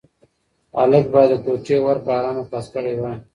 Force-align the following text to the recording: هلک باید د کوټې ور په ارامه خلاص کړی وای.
هلک 0.77 1.05
باید 1.13 1.31
د 1.33 1.37
کوټې 1.45 1.77
ور 1.83 1.97
په 2.05 2.09
ارامه 2.17 2.43
خلاص 2.47 2.65
کړی 2.73 2.93
وای. 2.97 3.17